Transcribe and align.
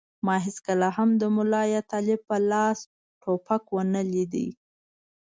ما 0.25 0.35
هېڅکله 0.45 0.87
هم 0.97 1.09
د 1.21 1.23
ملا 1.35 1.63
یا 1.73 1.81
طالب 1.91 2.19
په 2.29 2.37
لاس 2.51 2.79
ټوپک 3.21 3.63
و 3.67 3.77
نه 3.93 4.01
لید. 4.11 4.33